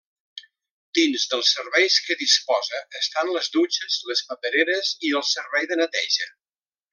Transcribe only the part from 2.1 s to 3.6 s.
disposa estan les